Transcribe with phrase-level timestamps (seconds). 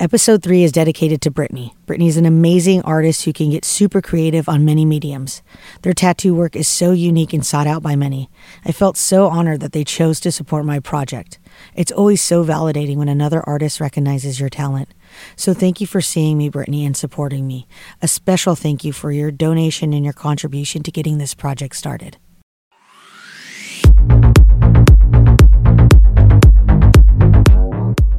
[0.00, 1.74] Episode 3 is dedicated to Brittany.
[1.84, 5.42] Brittany is an amazing artist who can get super creative on many mediums.
[5.82, 8.30] Their tattoo work is so unique and sought out by many.
[8.64, 11.40] I felt so honored that they chose to support my project.
[11.74, 14.94] It's always so validating when another artist recognizes your talent.
[15.34, 17.66] So thank you for seeing me, Brittany, and supporting me.
[18.00, 22.18] A special thank you for your donation and your contribution to getting this project started.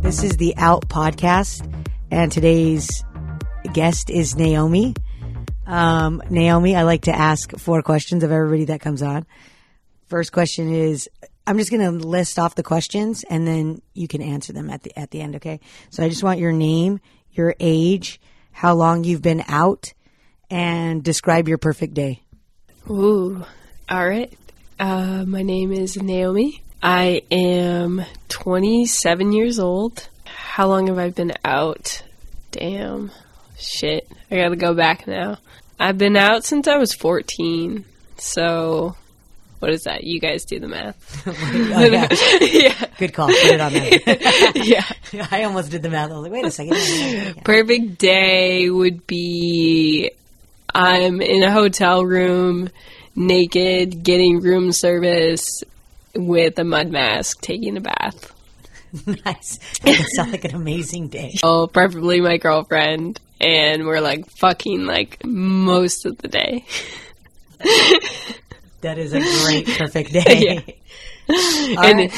[0.10, 1.69] This is the Out Podcast,
[2.12, 3.04] and today's
[3.74, 4.96] guest is Naomi.
[5.66, 9.26] Um, Naomi, I like to ask four questions of everybody that comes on.
[10.08, 11.10] First question is
[11.46, 14.84] I'm just going to list off the questions and then you can answer them at
[14.84, 15.60] the at the end, okay?
[15.90, 17.00] So I just want your name,
[17.32, 18.20] your age,
[18.52, 19.94] how long you've been out,
[20.50, 22.22] and describe your perfect day.
[22.90, 23.46] Ooh,
[23.88, 24.34] all right.
[24.80, 26.64] Uh, my name is Naomi.
[26.82, 30.08] I am 27 years old.
[30.60, 32.04] How long have I been out?
[32.52, 33.12] Damn.
[33.58, 34.12] Shit.
[34.30, 35.38] I gotta go back now.
[35.80, 37.86] I've been out since I was 14.
[38.18, 38.98] So,
[39.60, 40.04] what is that?
[40.04, 41.26] You guys do the math.
[41.28, 42.08] Oh, yeah.
[42.42, 42.86] yeah.
[42.98, 43.28] Good call.
[43.28, 44.54] Put it on there.
[44.66, 45.28] Yeah.
[45.32, 46.12] I almost did the math.
[46.12, 47.42] I was like, wait a second.
[47.46, 50.12] Perfect day would be
[50.76, 52.68] I'm in a hotel room,
[53.16, 55.64] naked, getting room service
[56.16, 58.34] with a mud mask, taking a bath.
[59.26, 59.60] nice.
[59.84, 61.36] It sounds like an amazing day.
[61.44, 66.66] Oh, preferably my girlfriend, and we're like fucking like most of the day.
[68.82, 70.64] That is a great, perfect day.
[71.30, 72.12] All And right.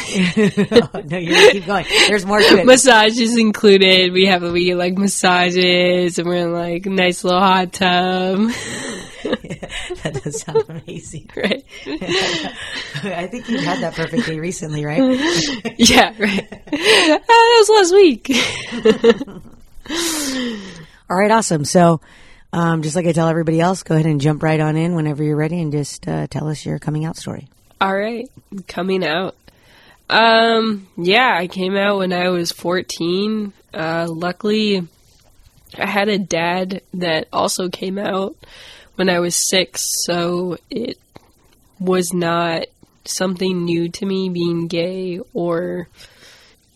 [0.93, 1.85] Oh, no, you're gonna keep going.
[2.07, 2.65] There's more to it.
[2.67, 4.13] Massages included.
[4.13, 8.51] We have we get like massages, and we're in like nice little hot tub,
[10.03, 11.29] that does sound amazing.
[11.35, 11.63] right?
[11.85, 14.99] I think you had that perfect day recently, right?
[15.77, 16.47] Yeah, right.
[16.51, 18.31] Ah, that was last week.
[21.09, 21.65] All right, awesome.
[21.65, 22.01] So,
[22.53, 25.23] um, just like I tell everybody else, go ahead and jump right on in whenever
[25.23, 27.47] you're ready and just uh, tell us your coming out story.
[27.79, 28.29] All right,
[28.67, 29.35] coming out.
[30.09, 33.53] Um, yeah, I came out when I was 14.
[33.73, 34.85] Uh, luckily,
[35.77, 38.35] I had a dad that also came out
[39.01, 40.99] when I was six, so it
[41.79, 42.67] was not
[43.03, 45.87] something new to me being gay or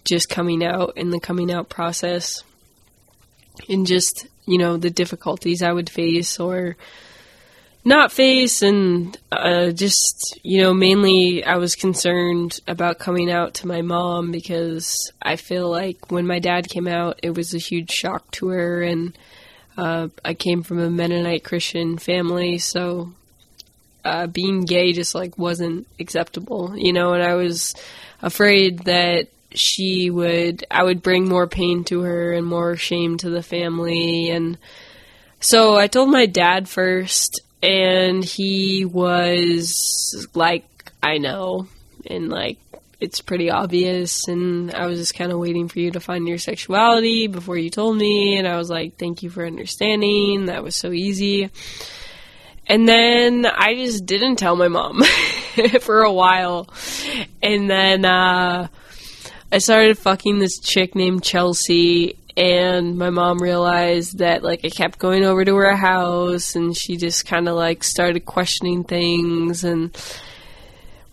[0.05, 2.43] just coming out in the coming out process.
[3.69, 6.77] And just, you know, the difficulties I would face or
[7.83, 13.67] not face and uh, just you know mainly i was concerned about coming out to
[13.67, 17.91] my mom because i feel like when my dad came out it was a huge
[17.91, 19.15] shock to her and
[19.77, 23.11] uh, i came from a mennonite christian family so
[24.03, 27.73] uh, being gay just like wasn't acceptable you know and i was
[28.21, 33.29] afraid that she would i would bring more pain to her and more shame to
[33.29, 34.57] the family and
[35.45, 40.65] so I told my dad first, and he was like,
[41.03, 41.67] I know.
[42.07, 42.57] And like,
[42.99, 44.27] it's pretty obvious.
[44.27, 47.69] And I was just kind of waiting for you to find your sexuality before you
[47.69, 48.37] told me.
[48.37, 50.45] And I was like, thank you for understanding.
[50.45, 51.49] That was so easy.
[52.67, 55.03] And then I just didn't tell my mom
[55.81, 56.67] for a while.
[57.41, 58.67] And then, uh,
[59.51, 64.99] I started fucking this chick named Chelsea, and my mom realized that like I kept
[64.99, 69.95] going over to her house, and she just kind of like started questioning things, and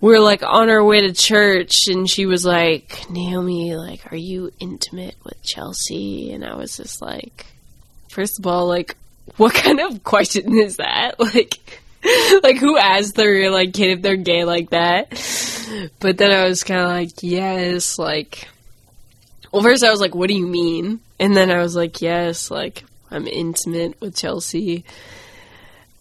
[0.03, 4.17] we are like on our way to church, and she was like, "Naomi, like, are
[4.17, 7.47] you intimate with Chelsea?" And I was just like,
[8.11, 8.97] first of all, like,
[9.37, 11.15] what kind of question is that?
[11.19, 11.59] Like.
[12.43, 15.09] like who asked their like kid if they're gay like that
[16.01, 18.49] but then i was kind of like yes like
[19.53, 22.51] well first i was like what do you mean and then i was like yes
[22.51, 24.85] like i'm intimate with chelsea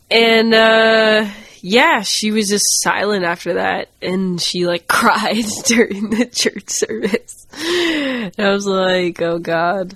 [0.09, 1.29] and uh
[1.61, 7.47] yeah she was just silent after that and she like cried during the church service.
[7.53, 9.95] I was like oh god.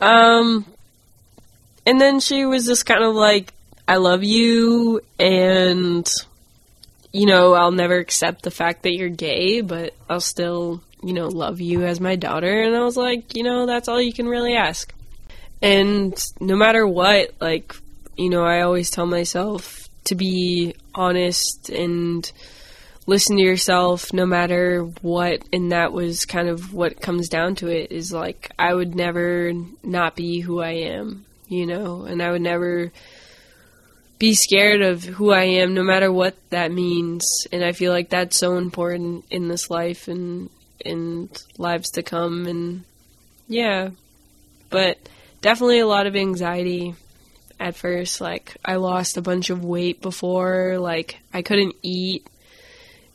[0.00, 0.66] Um
[1.86, 3.52] and then she was just kind of like
[3.88, 6.08] I love you and
[7.12, 11.28] you know, I'll never accept the fact that you're gay, but I'll still, you know,
[11.28, 12.62] love you as my daughter.
[12.62, 14.92] And I was like, you know, that's all you can really ask.
[15.60, 17.76] And no matter what, like,
[18.16, 22.30] you know, I always tell myself to be honest and
[23.06, 27.68] listen to yourself no matter what and that was kind of what comes down to
[27.68, 29.52] it is like I would never
[29.82, 32.92] not be who I am, you know, and I would never
[34.18, 37.24] be scared of who I am no matter what that means.
[37.50, 40.48] And I feel like that's so important in this life and
[40.84, 41.28] in
[41.58, 42.84] lives to come and
[43.48, 43.90] yeah.
[44.70, 44.96] but
[45.40, 46.94] definitely a lot of anxiety
[47.62, 48.20] at first.
[48.20, 52.26] Like, I lost a bunch of weight before, like, I couldn't eat,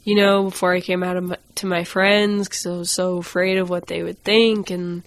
[0.03, 3.57] you know, before I came out my, to my friends because I was so afraid
[3.57, 4.69] of what they would think.
[4.69, 5.03] And,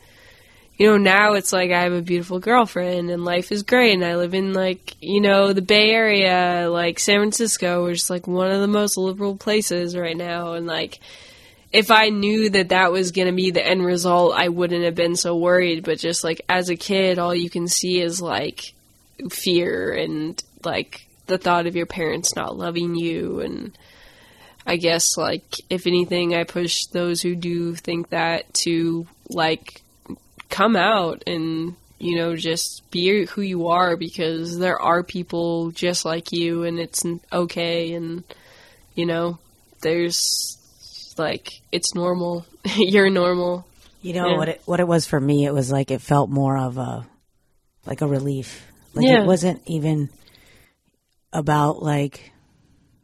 [0.76, 3.94] you know, now it's like I have a beautiful girlfriend and life is great.
[3.94, 8.10] And I live in, like, you know, the Bay Area, like San Francisco, which is
[8.10, 10.52] like one of the most liberal places right now.
[10.52, 11.00] And, like,
[11.72, 14.96] if I knew that that was going to be the end result, I wouldn't have
[14.96, 15.84] been so worried.
[15.84, 18.74] But just like as a kid, all you can see is like
[19.28, 23.40] fear and like the thought of your parents not loving you.
[23.40, 23.76] And
[24.66, 29.82] I guess, like, if anything, I push those who do think that to like
[30.48, 36.06] come out and you know, just be who you are because there are people just
[36.06, 38.24] like you and it's okay and,
[38.94, 39.38] you know,
[39.82, 40.56] there's
[41.18, 42.46] like it's normal.
[42.76, 43.66] You're normal.
[44.00, 44.36] You know yeah.
[44.38, 45.44] what it what it was for me?
[45.44, 47.06] It was like it felt more of a
[47.84, 48.66] like a relief.
[48.94, 49.22] Like yeah.
[49.22, 50.10] it wasn't even
[51.32, 52.32] about like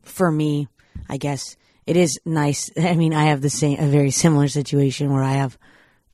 [0.03, 0.69] for me,
[1.09, 1.57] I guess
[1.87, 2.71] it is nice.
[2.79, 5.59] I mean, I have the same a very similar situation where I have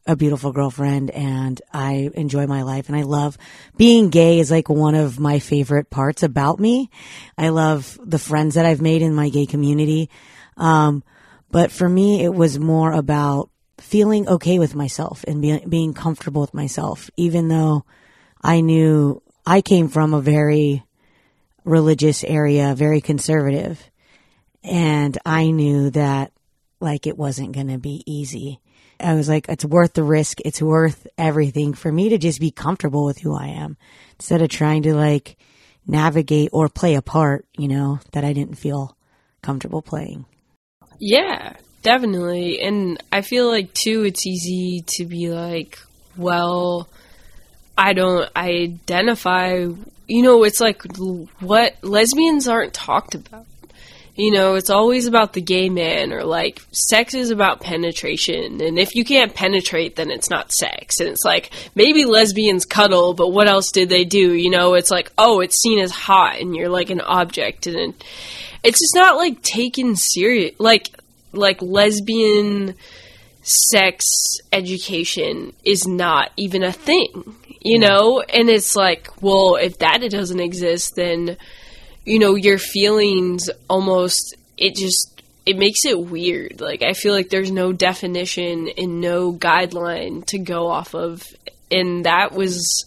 [0.06, 3.38] a beautiful girlfriend and I enjoy my life and I love
[3.76, 6.90] being gay is like one of my favorite parts about me.
[7.38, 10.10] I love the friends that I've made in my gay community.
[10.56, 11.04] Um,
[11.50, 16.40] but for me, it was more about feeling okay with myself and be, being comfortable
[16.40, 17.84] with myself, even though
[18.42, 20.82] I knew I came from a very
[21.64, 23.82] religious area, very conservative.
[24.64, 26.32] And I knew that
[26.80, 28.60] like it wasn't going to be easy.
[29.00, 30.40] I was like, it's worth the risk.
[30.44, 33.76] It's worth everything for me to just be comfortable with who I am
[34.18, 35.36] instead of trying to like
[35.86, 38.96] navigate or play a part, you know, that I didn't feel
[39.42, 40.24] comfortable playing.
[40.98, 42.60] Yeah, definitely.
[42.60, 45.80] And I feel like too it's easy to be like,
[46.16, 46.88] well,
[47.76, 49.66] I don't identify,
[50.06, 50.82] you know, it's like
[51.40, 53.46] what lesbians aren't talked about.
[54.14, 58.60] You know, it's always about the gay man or like sex is about penetration.
[58.60, 61.00] And if you can't penetrate, then it's not sex.
[61.00, 64.34] And it's like maybe lesbians cuddle, but what else did they do?
[64.34, 67.66] You know, it's like, oh, it's seen as hot and you're like an object.
[67.66, 67.94] And
[68.62, 70.52] it's just not like taken serious.
[70.58, 70.90] Like
[71.32, 72.74] like lesbian
[73.42, 74.04] sex
[74.52, 77.34] education is not even a thing,
[77.64, 78.20] you know?
[78.20, 81.36] And it's like, well, if that doesn't exist, then,
[82.04, 86.60] you know, your feelings almost, it just, it makes it weird.
[86.60, 91.26] Like, I feel like there's no definition and no guideline to go off of.
[91.70, 92.84] And that was,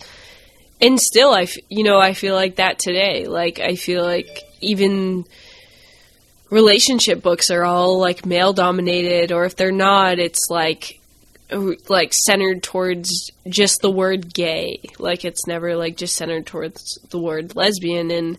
[0.82, 3.26] and still, I, you know, I feel like that today.
[3.28, 5.26] Like, I feel like even,
[6.50, 11.00] relationship books are all like male dominated or if they're not it's like
[11.52, 14.82] like centered towards just the word gay.
[15.00, 18.12] Like it's never like just centered towards the word lesbian.
[18.12, 18.38] And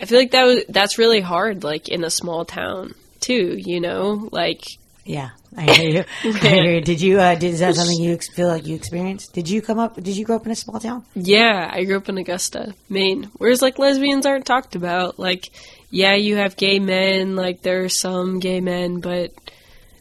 [0.00, 3.80] i feel like that was, that's really hard like in a small town too you
[3.80, 4.28] know?
[4.32, 4.62] Like
[5.04, 6.80] yeah i hear you, I hear you.
[6.90, 9.32] did you uh did, is that something you feel like you experienced?
[9.32, 11.04] Did you come up did you grow up in a small town?
[11.14, 15.18] Yeah i grew up in augusta maine whereas like lesbians aren't talked about.
[15.18, 15.50] Like
[15.90, 19.32] yeah, you have gay men, like there are some gay men, but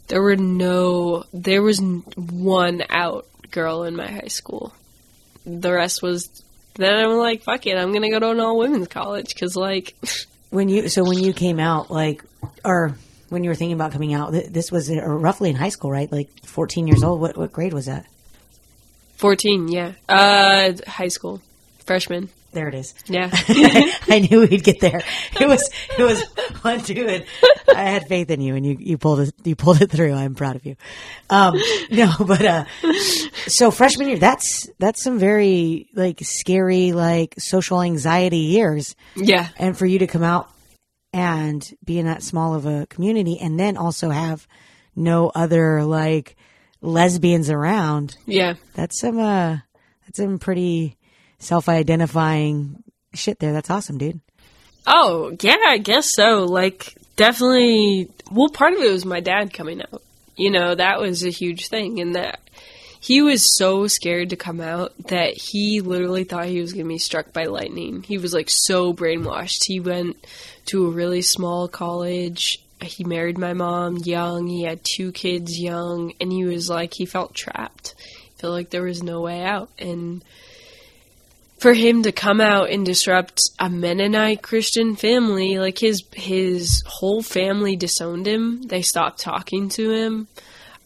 [0.07, 4.73] there were no, there was one out girl in my high school.
[5.45, 6.29] The rest was,
[6.75, 9.95] then I'm like, fuck it, I'm gonna go to an all women's college, cause like.
[10.49, 12.23] when you, so when you came out, like,
[12.63, 12.95] or
[13.29, 16.11] when you were thinking about coming out, this was roughly in high school, right?
[16.11, 17.19] Like 14 years old.
[17.19, 18.05] What, what grade was that?
[19.17, 19.93] 14, yeah.
[20.07, 21.41] Uh, high school.
[21.85, 22.29] Freshman.
[22.57, 22.95] There it is.
[23.05, 23.29] Yeah.
[24.09, 25.03] I knew we'd get there.
[25.39, 26.23] It was it was
[26.59, 27.25] fun too, and
[27.69, 30.11] I had faith in you, and you, you pulled it you pulled it through.
[30.11, 30.75] I'm proud of you.
[31.29, 31.53] Um,
[31.91, 32.65] no, but uh,
[33.45, 38.95] so freshman year, that's that's some very like scary like social anxiety years.
[39.15, 40.49] Yeah, and for you to come out
[41.13, 44.47] and be in that small of a community, and then also have
[44.95, 46.35] no other like
[46.81, 48.17] lesbians around.
[48.25, 49.57] Yeah, that's some uh,
[50.07, 50.96] that's some pretty
[51.39, 53.53] self-identifying shit there.
[53.53, 54.21] That's awesome, dude.
[54.85, 56.45] Oh, yeah, I guess so.
[56.45, 58.09] Like, definitely.
[58.31, 60.01] Well, part of it was my dad coming out.
[60.35, 61.99] You know, that was a huge thing.
[61.99, 62.39] And that
[62.99, 66.89] he was so scared to come out that he literally thought he was going to
[66.89, 68.03] be struck by lightning.
[68.03, 69.65] He was like so brainwashed.
[69.65, 70.17] He went
[70.67, 72.63] to a really small college.
[72.81, 74.47] He married my mom young.
[74.47, 76.13] He had two kids young.
[76.21, 77.95] And he was like, he felt trapped.
[77.97, 79.69] He felt like there was no way out.
[79.79, 80.23] And
[81.59, 87.21] for him to come out and disrupt a Mennonite Christian family, like his his whole
[87.21, 88.61] family disowned him.
[88.63, 90.27] They stopped talking to him.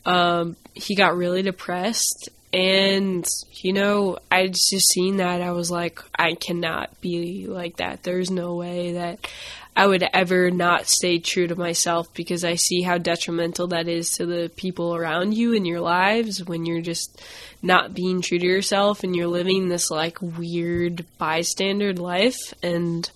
[0.06, 5.42] Um, he got really depressed, and you know, I just seen that.
[5.42, 8.04] I was like, I cannot be like that.
[8.04, 9.28] There's no way that
[9.76, 14.12] I would ever not stay true to myself because I see how detrimental that is
[14.14, 17.22] to the people around you in your lives when you're just
[17.62, 22.54] not being true to yourself and you're living this like weird bystander life.
[22.62, 23.10] And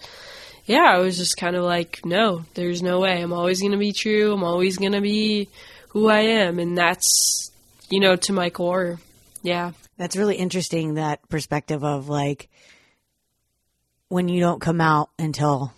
[0.65, 3.21] yeah, I was just kind of like, no, there's no way.
[3.21, 4.33] I'm always going to be true.
[4.33, 5.49] I'm always going to be
[5.89, 6.57] who I am.
[6.59, 7.51] And that's,
[7.89, 8.99] you know, to my core.
[9.43, 9.73] Yeah.
[9.97, 12.49] That's really interesting, that perspective of like
[14.07, 15.73] when you don't come out until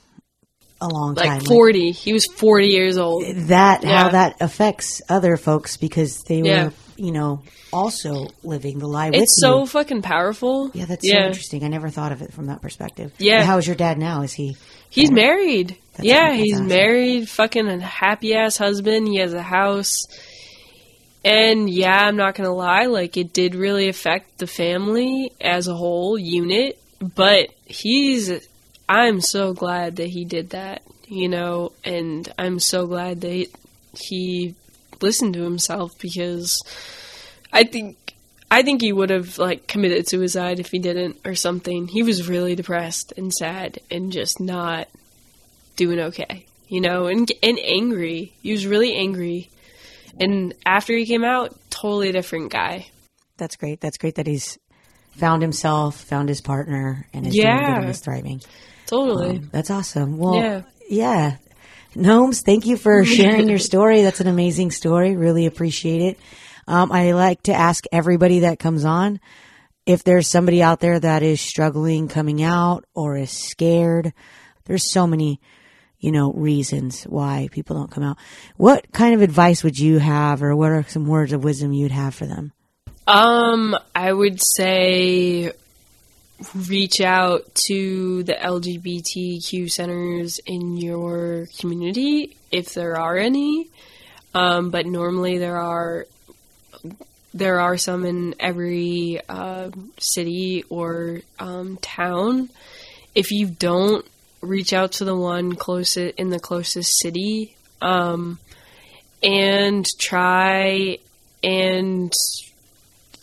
[0.82, 1.40] a long like time.
[1.42, 1.88] 40.
[1.88, 3.24] Like, he was 40 years old.
[3.26, 4.04] That, yeah.
[4.04, 6.66] how that affects other folks because they Yeah.
[6.66, 7.42] were, you know,
[7.74, 9.66] also living the lie with It's so you.
[9.68, 10.72] fucking powerful.
[10.74, 11.64] Yeah, that's so interesting.
[11.64, 13.12] I never thought of it from that perspective.
[13.18, 13.44] Yeah.
[13.44, 14.22] How is your dad now?
[14.22, 14.56] Is he?
[14.90, 15.78] He's married.
[16.02, 16.68] Yeah, he's awesome.
[16.68, 19.08] married, fucking a happy ass husband.
[19.08, 19.94] He has a house.
[21.26, 25.74] And yeah, I'm not gonna lie, like it did really affect the family as a
[25.76, 26.80] whole unit,
[27.16, 28.30] but he's
[28.90, 33.48] I'm so glad that he did that, you know, and I'm so glad that
[33.94, 34.56] he
[35.02, 36.62] listened to himself because
[37.52, 37.98] I think
[38.50, 41.88] I think he would have like committed suicide if he didn't or something.
[41.88, 44.88] He was really depressed and sad and just not
[45.76, 48.34] doing okay, you know, and and angry.
[48.42, 49.50] He was really angry.
[50.20, 52.88] And after he came out, totally different guy.
[53.38, 53.82] That's great.
[53.82, 54.58] That's great that he's
[55.12, 57.76] found himself, found his partner, and is doing Yeah.
[57.76, 58.42] good and is thriving.
[58.88, 59.38] Totally.
[59.38, 60.18] Um, that's awesome.
[60.18, 60.62] Well, Yeah.
[60.90, 61.36] yeah.
[61.96, 64.02] Gnomes, thank you for sharing your story.
[64.02, 65.16] That's an amazing story.
[65.16, 66.20] Really appreciate it.
[66.68, 69.20] Um, I like to ask everybody that comes on
[69.86, 74.14] if there's somebody out there that is struggling coming out or is scared.
[74.66, 75.40] There's so many,
[76.00, 78.18] you know, reasons why people don't come out.
[78.58, 81.92] What kind of advice would you have, or what are some words of wisdom you'd
[81.92, 82.52] have for them?
[83.08, 85.54] Um, I would say
[86.54, 93.70] reach out to the LGBTQ centers in your community if there are any.
[94.34, 96.06] Um, but normally there are
[97.34, 102.50] there are some in every uh, city or um, town.
[103.14, 104.06] If you don't
[104.42, 108.40] reach out to the one closest in the closest city, um,
[109.24, 110.98] and try
[111.44, 112.14] and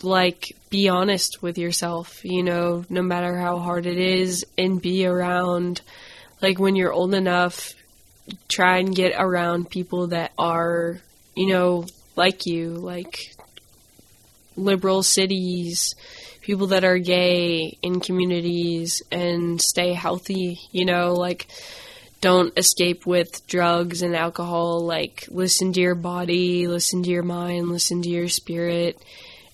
[0.05, 5.05] like be honest with yourself, you know, no matter how hard it is, and be
[5.05, 5.81] around,
[6.41, 7.73] like when you're old enough,
[8.47, 10.99] try and get around people that are,
[11.35, 11.85] you know,
[12.15, 13.33] like you, like
[14.55, 15.95] liberal cities,
[16.41, 21.47] people that are gay in communities, and stay healthy, you know, like
[22.25, 24.79] don't escape with drugs and alcohol.
[24.83, 28.99] Like, listen to your body, listen to your mind, listen to your spirit,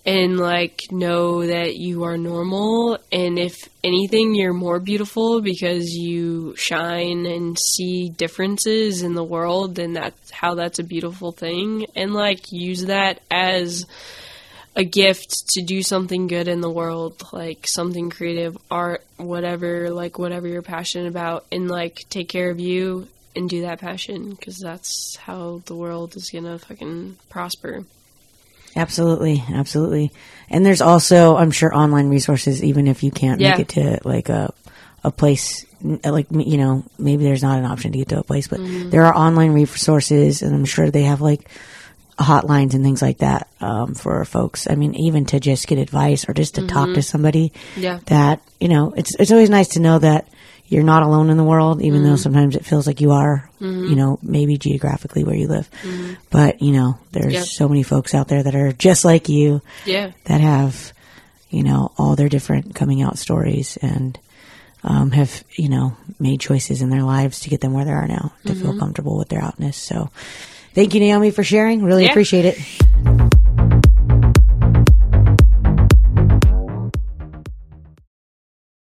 [0.05, 2.97] and like know that you are normal.
[3.11, 9.79] And if anything, you're more beautiful because you shine and see differences in the world,
[9.79, 11.85] and that's how that's a beautiful thing.
[11.95, 13.85] And like, use that as
[14.75, 20.17] a gift to do something good in the world, like something creative, art, whatever, like
[20.17, 24.57] whatever you're passionate about, and like take care of you and do that passion because
[24.57, 27.83] that's how the world is gonna fucking prosper.
[28.75, 30.11] Absolutely, absolutely.
[30.49, 33.51] And there's also, I'm sure, online resources, even if you can't Yeah.
[33.51, 34.53] make it to like a
[35.03, 35.65] a place,
[36.03, 38.91] like you know, maybe there's not an option to get to a place, but Mm-hmm.
[38.91, 41.49] there are online resources, and I'm sure they have like
[42.19, 44.67] hotlines and things like that um, for folks.
[44.69, 47.49] I mean, even to just get advice or just to talk to somebody.
[47.49, 47.81] Mm-hmm.
[47.81, 47.99] Yeah.
[48.07, 50.27] That you know, it's it's always nice to know that
[50.71, 52.09] you're not alone in the world, even Mm-hmm.
[52.09, 53.47] though sometimes it feels like you are.
[53.59, 55.69] You know, maybe geographically where you live,
[56.31, 57.43] but you know, there's Mm-hmm.
[57.43, 60.93] So many folks out there that are just like you Yeah, that have,
[61.51, 64.17] you know, all their different coming out stories and
[64.83, 68.07] um, have, you know, made choices in their lives to get them where they are
[68.07, 68.61] now to Mm-hmm.
[68.63, 69.77] feel comfortable with their outness.
[69.77, 70.09] So
[70.73, 71.83] thank you, Naomi, for sharing.
[71.83, 72.09] Really Yeah.
[72.11, 72.57] appreciate it.